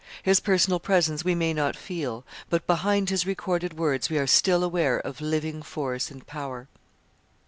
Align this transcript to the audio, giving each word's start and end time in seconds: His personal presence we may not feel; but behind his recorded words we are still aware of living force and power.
His 0.23 0.39
personal 0.39 0.79
presence 0.79 1.23
we 1.23 1.35
may 1.35 1.53
not 1.53 1.75
feel; 1.75 2.23
but 2.49 2.65
behind 2.65 3.11
his 3.11 3.27
recorded 3.27 3.77
words 3.77 4.09
we 4.09 4.17
are 4.17 4.25
still 4.25 4.63
aware 4.63 4.97
of 4.97 5.21
living 5.21 5.61
force 5.61 6.09
and 6.09 6.25
power. 6.25 6.67